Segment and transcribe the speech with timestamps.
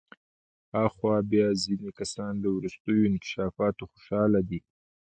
[0.85, 4.59] آخوا بیا ځینې کسان له وروستیو انکشافاتو خوشحاله دي.